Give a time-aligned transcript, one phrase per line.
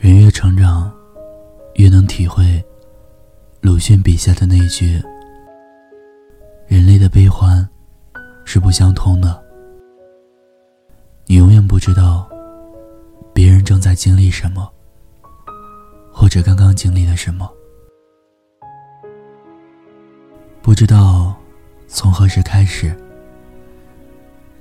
[0.00, 0.90] 人越成长，
[1.74, 2.64] 越能体会
[3.60, 4.98] 鲁迅笔下的那句
[6.66, 7.68] ：“人类的悲欢
[8.46, 9.38] 是不相通的。”
[11.28, 12.26] 你永远不知道
[13.34, 14.66] 别人正在经历什么，
[16.10, 17.46] 或者刚刚经历了什么，
[20.62, 21.36] 不知道
[21.88, 22.96] 从何时开始，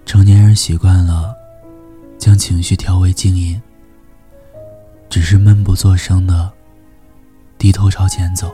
[0.05, 1.33] 成年人习惯了
[2.17, 3.59] 将情绪调为静音。
[5.09, 6.51] 只是闷不作声的
[7.57, 8.53] 低头朝前走，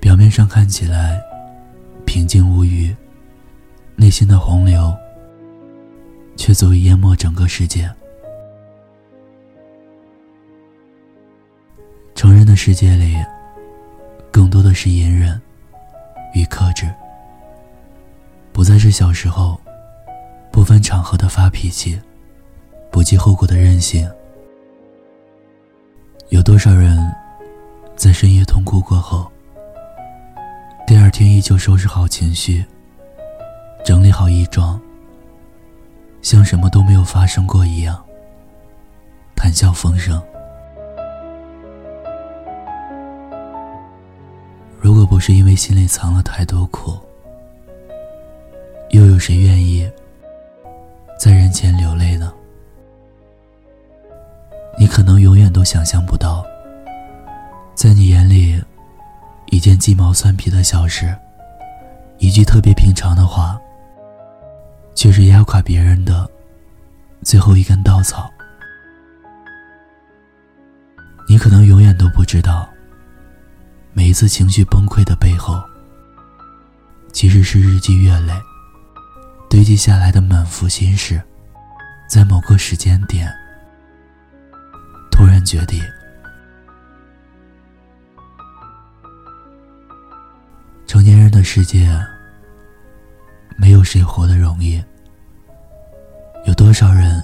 [0.00, 1.20] 表面上看起来
[2.04, 2.94] 平静无余，
[3.94, 4.92] 内心的洪流
[6.36, 7.88] 却足以淹没整个世界。
[12.16, 13.16] 成人的世界里，
[14.32, 15.40] 更多的是隐忍
[16.34, 16.92] 与克制，
[18.52, 19.58] 不再是小时候
[20.50, 21.98] 不分场合的发脾气，
[22.90, 24.10] 不计后果的任性。
[26.30, 26.96] 有多少人，
[27.96, 29.28] 在深夜痛哭过后，
[30.86, 32.64] 第二天依旧收拾好情绪，
[33.84, 34.80] 整理好衣装，
[36.22, 38.00] 像什么都没有发生过一样，
[39.34, 40.22] 谈笑风生。
[44.78, 46.96] 如果不是因为心里藏了太多苦，
[48.90, 49.90] 又有谁愿意
[51.18, 52.32] 在人前流泪呢？
[54.90, 56.44] 你可能永远都想象不到，
[57.76, 58.60] 在你眼里，
[59.46, 61.16] 一件鸡毛蒜皮的小事，
[62.18, 63.56] 一句特别平常的话，
[64.92, 66.28] 却是压垮别人的
[67.22, 68.28] 最后一根稻草。
[71.28, 72.68] 你可能永远都不知道，
[73.92, 75.62] 每一次情绪崩溃的背后，
[77.12, 78.34] 其实是日积月累
[79.48, 81.22] 堆积下来的满腹心事，
[82.08, 83.32] 在某个时间点。
[85.40, 85.82] 突然决定，
[90.86, 91.88] 成年人的世界，
[93.56, 94.82] 没有谁活得容易。
[96.44, 97.22] 有多少人，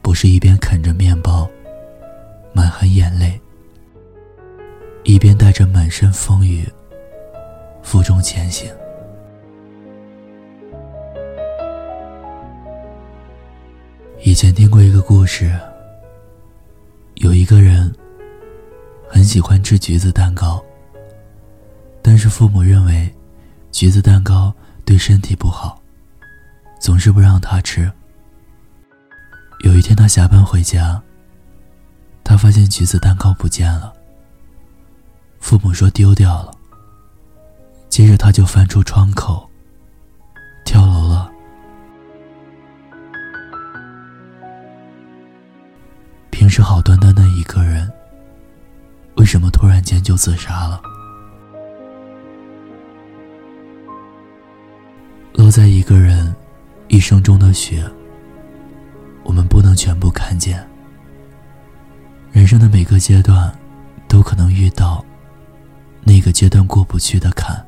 [0.00, 1.50] 不是一边啃着面包，
[2.54, 3.40] 满含眼泪，
[5.02, 6.64] 一边带着满身风雨，
[7.82, 8.70] 负重前行？
[14.20, 15.50] 以前听过一个故事。
[17.16, 17.94] 有一个人
[19.08, 20.62] 很喜欢吃橘子蛋糕，
[22.02, 23.12] 但是父母认为
[23.70, 24.52] 橘子蛋糕
[24.84, 25.80] 对身体不好，
[26.80, 27.90] 总是不让他吃。
[29.64, 31.00] 有一天他下班回家，
[32.24, 33.92] 他发现橘子蛋糕不见了。
[35.38, 36.52] 父母说丢掉了。
[37.88, 39.48] 接着他就翻出窗口，
[46.52, 47.90] 是好端端的一个人，
[49.16, 50.82] 为什么突然间就自杀了？
[55.32, 56.36] 落在一个人
[56.88, 57.82] 一生中的雪，
[59.24, 60.62] 我们不能全部看见。
[62.32, 63.50] 人生的每个阶段，
[64.06, 65.02] 都可能遇到
[66.04, 67.66] 那个阶段过不去的坎。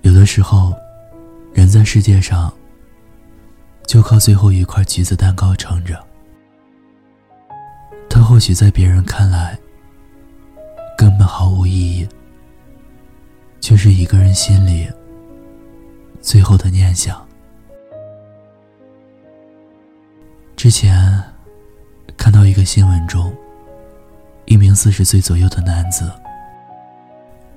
[0.00, 0.72] 有的时候，
[1.52, 2.50] 人在世界上，
[3.86, 6.02] 就靠最后一块橘子蛋糕撑着。
[8.22, 9.58] 或许在别人看来
[10.96, 12.08] 根本毫无意义，
[13.60, 14.88] 却是一个人心里
[16.20, 17.26] 最后的念想。
[20.56, 21.22] 之前
[22.16, 23.34] 看到一个新闻中，
[24.44, 26.10] 一名四十岁左右的男子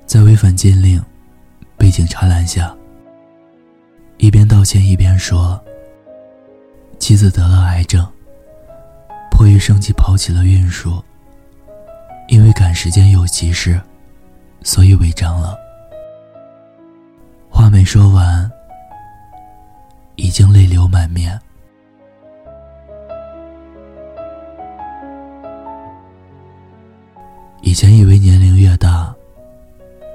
[0.06, 1.02] 在违反禁令
[1.76, 2.74] 被警察拦下，
[4.16, 5.60] 一边道歉一边说
[6.98, 8.04] ：“妻子得了癌症。”
[9.36, 11.04] 迫于生计抛弃了运输，
[12.26, 13.78] 因为赶时间有急事，
[14.62, 15.54] 所以违章了。
[17.50, 18.50] 话没说完，
[20.14, 21.38] 已经泪流满面。
[27.60, 29.14] 以前以为年龄越大，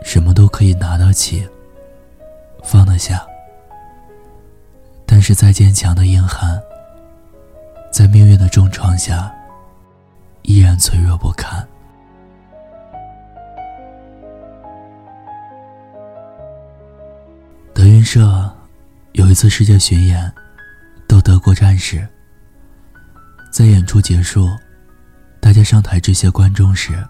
[0.04, 1.48] 什么都可以拿得起，
[2.63, 3.24] 放得下，
[5.06, 6.60] 但是再坚强的硬汉。
[7.92, 9.30] 在命运的重创下，
[10.44, 11.68] 依然脆弱不堪。
[17.74, 18.50] 德云社
[19.12, 20.32] 有一次世界巡演，
[21.06, 22.08] 到德国站时，
[23.52, 24.48] 在演出结束，
[25.42, 27.06] 大家上台致谢观众时，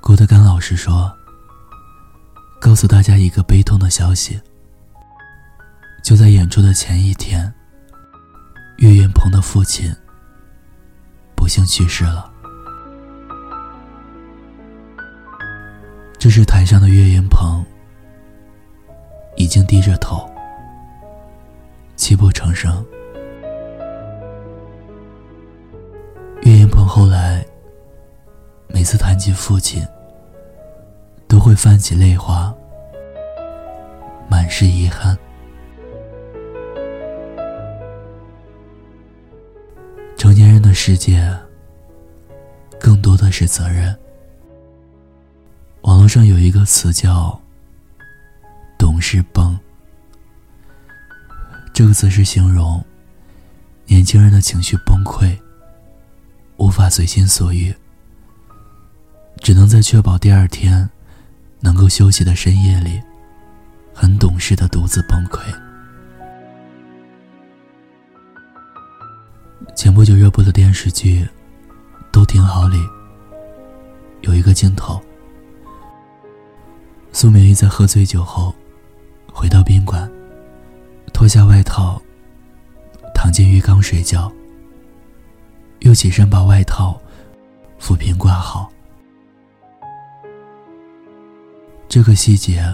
[0.00, 1.12] 郭德纲老师说
[2.60, 4.40] ：“告诉大家一个悲痛的消息，
[6.04, 7.52] 就在演出的前一天。”
[8.78, 9.94] 岳云鹏的父亲
[11.36, 12.30] 不幸去世了。
[16.18, 17.64] 这时，台上的岳云鹏
[19.36, 20.28] 已经低着头，
[21.96, 22.84] 泣不成声。
[26.42, 27.44] 岳云鹏后来
[28.68, 29.86] 每次谈及父亲，
[31.28, 32.52] 都会泛起泪花，
[34.28, 35.16] 满是遗憾。
[40.74, 41.32] 世界，
[42.80, 43.96] 更多的是责任。
[45.82, 47.40] 网络上有一个词叫
[48.76, 49.58] “懂事崩”，
[51.72, 52.84] 这个词是形容
[53.86, 55.38] 年轻人的情绪崩溃，
[56.56, 57.74] 无法随心所欲，
[59.38, 60.88] 只能在确保第二天
[61.60, 63.00] 能够休息的深夜里，
[63.94, 65.40] 很懂事的独自崩溃。
[69.74, 71.22] 前不久热播的电视剧
[72.12, 72.78] 《都挺好》里，
[74.22, 75.00] 有一个镜头。
[77.12, 78.54] 苏明玉在喝醉酒后，
[79.32, 80.10] 回到宾馆，
[81.12, 82.00] 脱下外套，
[83.14, 84.30] 躺进浴缸睡觉。
[85.80, 86.98] 又起身把外套、
[87.78, 88.70] 抚平挂好。
[91.88, 92.64] 这个细节，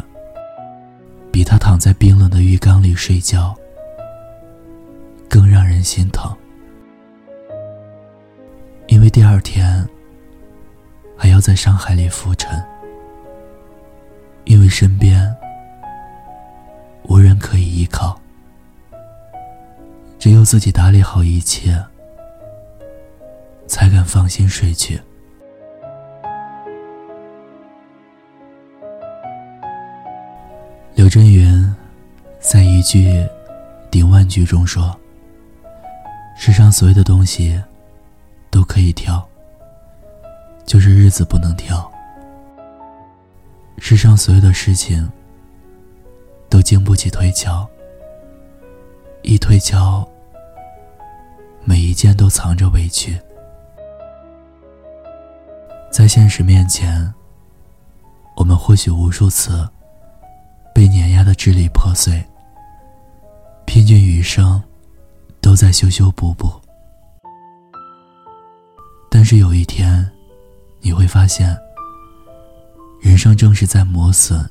[1.32, 3.54] 比他躺在冰冷的浴缸里睡觉
[5.28, 6.34] 更让人心疼，
[9.10, 9.86] 第二天
[11.16, 12.62] 还要在上海里浮沉。
[14.44, 15.32] 因为身边
[17.04, 18.18] 无人可以依靠，
[20.18, 21.76] 只有自己打理好一切，
[23.68, 25.00] 才敢放心睡去。
[30.94, 31.74] 刘震云
[32.40, 33.24] 在一句
[33.90, 34.98] 顶万句中说
[36.36, 37.62] ：“世上所有的东西
[38.50, 39.26] 都可以挑，
[40.66, 41.90] 就是日子不能挑。”
[43.78, 45.10] 世上所有的事情，
[46.48, 47.68] 都经不起推敲。
[49.22, 50.06] 一推敲，
[51.64, 53.18] 每一件都藏着委屈。
[55.90, 57.12] 在现实面前，
[58.36, 59.68] 我们或许无数次
[60.74, 62.24] 被碾压的支离破碎，
[63.66, 64.62] 拼尽余生
[65.40, 66.50] 都在修修补补。
[69.20, 70.10] 但是有一天，
[70.80, 71.54] 你会发现。
[73.02, 74.48] 人生正是在磨损、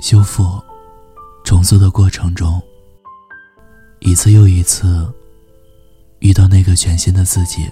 [0.00, 0.62] 修复、
[1.44, 2.62] 重塑的过程中，
[3.98, 5.12] 一次又一次
[6.20, 7.68] 遇到那个全新的自己。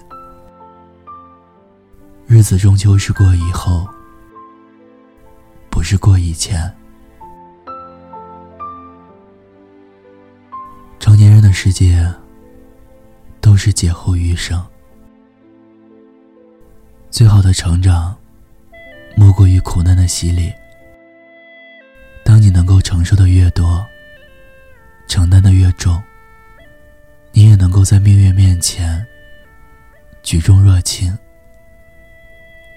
[2.25, 3.87] 日子终究是过以后，
[5.69, 6.69] 不是过以前。
[10.99, 12.05] 成年人的世界，
[13.39, 14.61] 都是劫后余生。
[17.17, 18.15] 最好的成长。
[19.15, 20.53] 莫过于苦难的洗礼。
[22.23, 23.83] 当你能够承受的越多，
[25.07, 25.99] 承担的越重，
[27.31, 29.03] 你也能够在命运面前
[30.21, 31.17] 举重若轻，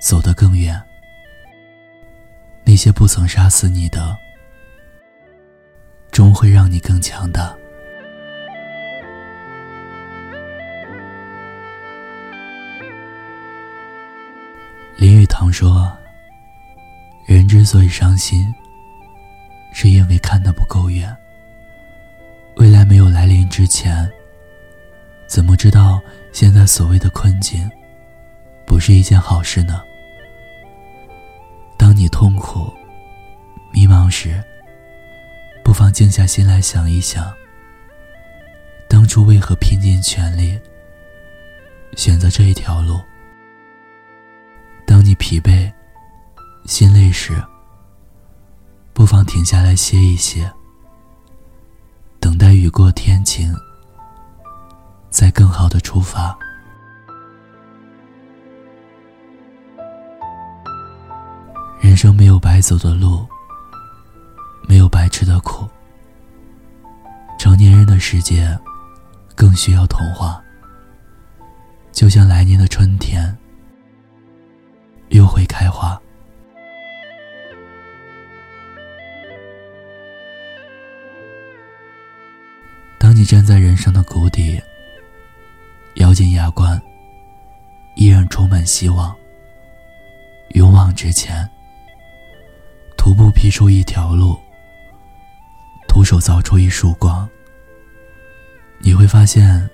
[0.00, 0.82] 走得更远。
[2.64, 4.16] 那些不曾杀死你的，
[6.10, 7.54] 终会让你更强大。
[15.52, 15.90] 说。
[17.26, 18.52] 人之所以伤心，
[19.72, 21.16] 是因为看得不够远。
[22.56, 24.10] 未来没有来临之前，
[25.28, 26.00] 怎么知道
[26.32, 27.70] 现在所谓的困境
[28.66, 29.80] 不是一件好事呢？
[31.78, 32.72] 当你痛苦、
[33.72, 34.42] 迷茫时，
[35.64, 37.32] 不妨静下心来想一想，
[38.88, 40.58] 当初为何拼尽全力
[41.96, 43.00] 选择这一条路？
[45.20, 45.70] 疲惫。
[46.64, 47.32] 心累时，
[48.94, 50.50] 不妨停下来歇一歇，
[52.18, 53.54] 等待雨过天晴，
[55.10, 56.36] 再更好的出发。
[61.80, 63.26] 人生没有白走的路，
[64.68, 65.68] 没有白吃的苦。
[67.38, 68.56] 成年人的世界，
[69.34, 70.40] 更需要童话。
[71.90, 73.36] 就像来年的春天，
[75.10, 76.00] 又会开花。
[82.98, 84.60] 当你站在人生的谷底，
[85.94, 86.80] 咬紧牙关，
[87.96, 89.14] 依然充满希望。
[90.50, 91.48] 勇往直前，
[92.96, 94.36] 徒步劈出一条路，
[95.88, 97.28] 徒手凿出一束光。
[98.78, 99.68] 你会发现，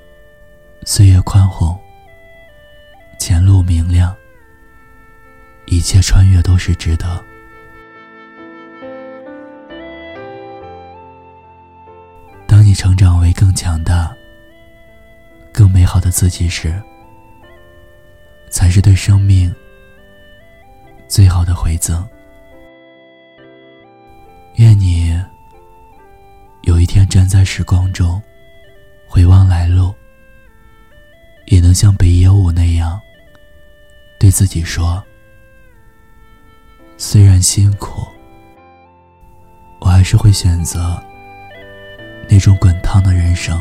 [0.85, 1.78] 岁月宽宏，
[3.19, 4.14] 前路明亮，
[5.66, 7.23] 一切穿越都是值得。
[12.46, 14.14] 当你成长为更强大、
[15.52, 16.82] 更美好的自己时，
[18.49, 19.54] 才是对生命
[21.08, 22.06] 最好的回赠。
[24.54, 25.20] 愿你
[26.62, 28.23] 有一天站在时光中，
[29.06, 29.94] 回望来路，
[31.46, 32.99] 也能像北野武那样，
[34.18, 35.04] 对自己说
[36.98, 38.06] ：“虽然辛苦，
[39.80, 41.02] 我还是会选择
[42.28, 43.60] 那种滚烫的人生。”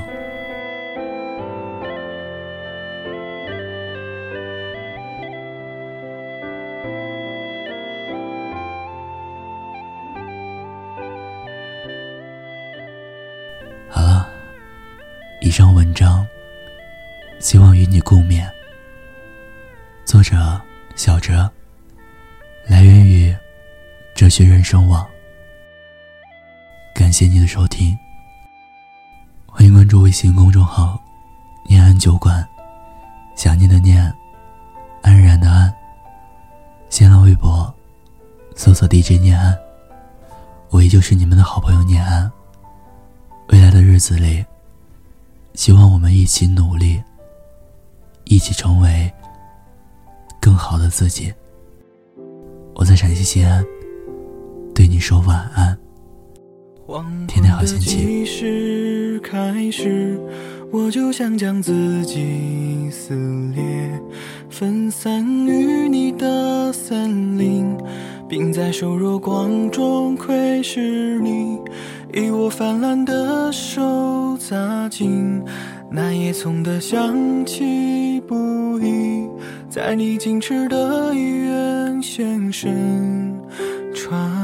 [24.36, 25.08] 学人生网。
[26.94, 27.98] 感谢你的收听，
[29.46, 31.02] 欢迎关注微信公众号
[31.66, 32.46] “念安酒馆”，
[33.34, 34.14] 想念的念，
[35.02, 35.74] 安然的安。
[36.90, 37.74] 新浪微博
[38.58, 39.58] 搜索 DJ 念安，
[40.70, 42.30] 我依旧是你们的好朋友念安。
[43.48, 44.46] 未来的日子里。
[45.54, 47.02] 希望我们一起努力，
[48.26, 49.10] 一起成为
[50.42, 51.34] 更好的自己。
[52.74, 53.66] 我在陕西西安，
[54.76, 55.78] 对你说晚安，
[57.28, 59.22] 天天好心情。
[59.24, 60.20] 开始，
[60.70, 63.16] 我就想将自己撕
[63.56, 63.90] 裂，
[64.50, 67.76] 分散于你的森林，
[68.28, 71.58] 并在瘦弱光中窥视你。
[72.14, 75.42] 以我泛滥的手扎进
[75.90, 79.28] 那叶葱的香气不已，
[79.70, 83.34] 在你矜持的医院现身
[83.94, 84.35] 穿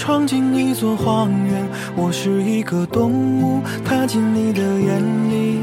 [0.00, 5.60] 闯进一座荒原，我是一个动物踏进你的眼里。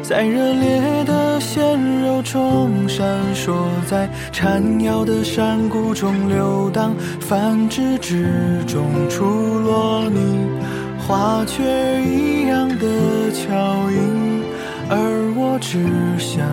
[0.00, 3.04] 在热烈的鲜肉中闪
[3.34, 3.52] 烁，
[3.88, 9.24] 在缠腰的山谷中流荡，繁殖之中出
[9.58, 10.38] 落你
[11.00, 11.64] 花雀
[12.00, 12.86] 一样的
[13.32, 14.44] 巧音，
[14.88, 15.84] 而我只
[16.16, 16.46] 想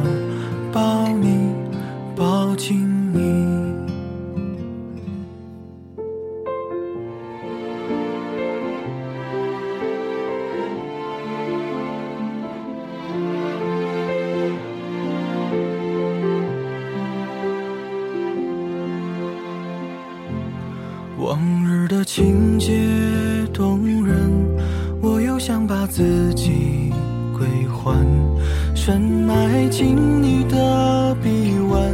[28.97, 31.93] 深埋进你的臂弯，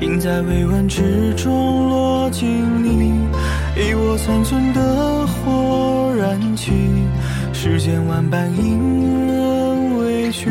[0.00, 2.48] 并在未完之中落进
[2.82, 3.12] 你，
[3.76, 6.72] 以我残存的火燃起。
[7.52, 10.50] 世间万般隐忍委屈，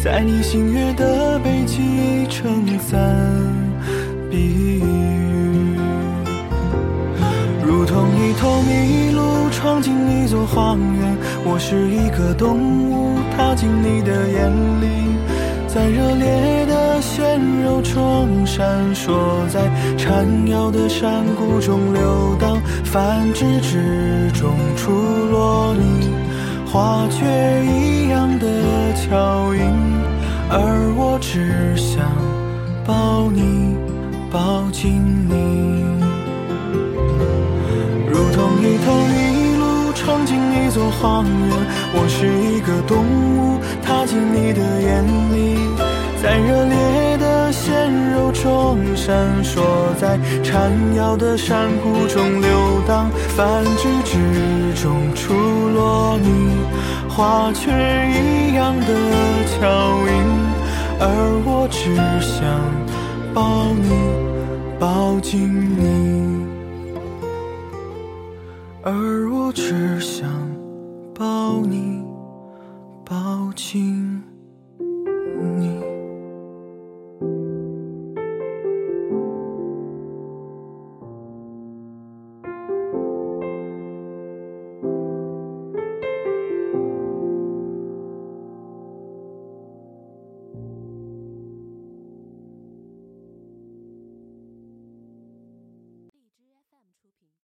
[0.00, 3.33] 在你星月的背脊撑伞。
[9.64, 14.52] 闯进一座荒原，我是一个动物踏进你的眼
[14.82, 15.16] 里，
[15.66, 19.14] 在热烈的鲜肉中闪烁，
[19.48, 19.62] 在
[19.96, 24.92] 缠绕的山谷中流荡，繁殖之中出
[25.32, 26.10] 落你
[26.70, 27.24] 花雀
[27.64, 28.46] 一样的
[28.92, 29.62] 巧音，
[30.50, 32.04] 而我只想
[32.84, 33.74] 抱你，
[34.30, 35.34] 抱紧你。
[38.06, 39.23] 如同一头麋鹿
[40.04, 41.50] 闯进一座荒原，
[41.94, 45.56] 我是一个动物踏进你的眼里，
[46.22, 49.62] 在热烈的鲜肉中闪烁，
[49.98, 55.32] 在缠绕的山谷中流荡，繁殖之中出
[55.70, 56.28] 落你
[57.08, 58.86] 花雀一样的
[59.46, 59.66] 巧
[60.06, 60.22] 音，
[61.00, 61.08] 而
[61.46, 62.44] 我只想
[63.32, 63.88] 抱你，
[64.78, 66.44] 抱紧你。
[68.86, 68.92] 而
[69.54, 70.28] 只想
[71.14, 72.02] 抱你，
[73.04, 73.93] 抱紧。